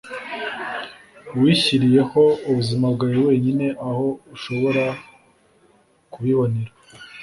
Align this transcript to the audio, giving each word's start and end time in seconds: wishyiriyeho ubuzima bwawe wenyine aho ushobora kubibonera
wishyiriyeho 1.39 2.21
ubuzima 2.49 2.85
bwawe 2.95 3.19
wenyine 3.29 3.67
aho 3.89 4.07
ushobora 4.35 4.83
kubibonera 6.11 6.71